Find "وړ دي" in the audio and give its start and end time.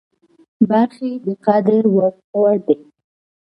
2.35-2.77